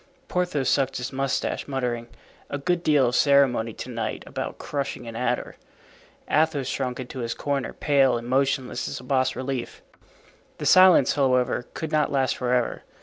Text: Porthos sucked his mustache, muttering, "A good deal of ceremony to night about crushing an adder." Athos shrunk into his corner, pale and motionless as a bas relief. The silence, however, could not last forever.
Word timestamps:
Porthos 0.27 0.67
sucked 0.67 0.97
his 0.97 1.13
mustache, 1.13 1.67
muttering, 1.67 2.07
"A 2.49 2.57
good 2.57 2.81
deal 2.81 3.09
of 3.09 3.15
ceremony 3.15 3.71
to 3.73 3.89
night 3.91 4.23
about 4.25 4.57
crushing 4.57 5.05
an 5.05 5.15
adder." 5.15 5.57
Athos 6.27 6.65
shrunk 6.67 6.99
into 6.99 7.19
his 7.19 7.35
corner, 7.35 7.71
pale 7.71 8.17
and 8.17 8.27
motionless 8.27 8.87
as 8.87 8.99
a 8.99 9.03
bas 9.03 9.35
relief. 9.35 9.83
The 10.57 10.65
silence, 10.65 11.13
however, 11.13 11.67
could 11.75 11.91
not 11.91 12.11
last 12.11 12.35
forever. 12.35 12.81